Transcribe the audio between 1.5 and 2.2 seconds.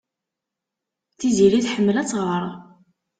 tḥemmel ad